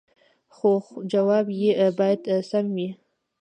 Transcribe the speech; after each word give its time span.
خو 0.55 0.71
جواب 1.11 1.45
يې 1.61 1.71
باید 1.99 2.21
سم 2.49 2.65
وي 2.75 2.89